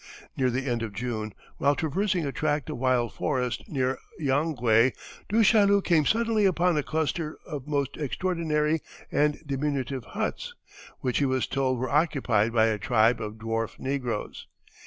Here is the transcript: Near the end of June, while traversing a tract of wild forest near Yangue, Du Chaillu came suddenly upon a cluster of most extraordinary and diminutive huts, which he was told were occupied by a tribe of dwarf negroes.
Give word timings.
Near 0.35 0.49
the 0.49 0.65
end 0.65 0.81
of 0.81 0.93
June, 0.93 1.31
while 1.57 1.75
traversing 1.75 2.25
a 2.25 2.31
tract 2.31 2.71
of 2.71 2.77
wild 2.79 3.13
forest 3.13 3.63
near 3.69 3.99
Yangue, 4.19 4.55
Du 5.29 5.43
Chaillu 5.43 5.79
came 5.83 6.07
suddenly 6.07 6.45
upon 6.45 6.75
a 6.75 6.81
cluster 6.81 7.37
of 7.45 7.67
most 7.67 7.97
extraordinary 7.97 8.81
and 9.11 9.37
diminutive 9.45 10.05
huts, 10.05 10.55
which 11.01 11.19
he 11.19 11.25
was 11.25 11.45
told 11.45 11.77
were 11.77 11.87
occupied 11.91 12.51
by 12.51 12.65
a 12.65 12.79
tribe 12.79 13.21
of 13.21 13.33
dwarf 13.35 13.77
negroes. 13.77 14.47